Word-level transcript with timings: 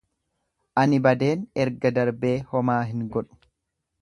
Ani 0.83 0.99
badeen 1.07 1.43
erga 1.67 1.93
darbee 1.99 2.35
homaa 2.55 2.83
hin 2.93 3.09
godhu. 3.19 3.43